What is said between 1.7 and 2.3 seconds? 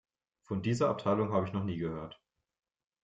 gehört.